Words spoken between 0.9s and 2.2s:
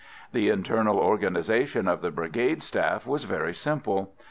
organisation of the